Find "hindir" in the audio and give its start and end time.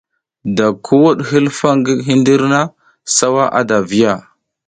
2.07-2.41